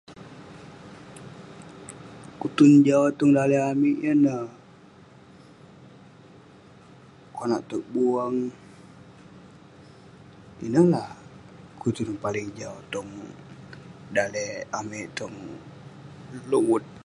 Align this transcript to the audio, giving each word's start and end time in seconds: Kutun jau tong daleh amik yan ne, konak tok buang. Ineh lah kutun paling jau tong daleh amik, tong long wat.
Kutun 2.39 2.71
jau 2.87 3.03
tong 3.17 3.31
daleh 3.37 3.61
amik 3.71 3.97
yan 4.05 4.19
ne, 4.25 4.35
konak 7.37 7.61
tok 7.69 7.83
buang. 7.93 8.35
Ineh 10.65 10.85
lah 10.93 11.07
kutun 11.81 12.09
paling 12.23 12.49
jau 12.59 12.75
tong 12.93 13.11
daleh 14.15 14.51
amik, 14.79 15.05
tong 15.17 15.35
long 16.51 16.65
wat. 16.71 16.83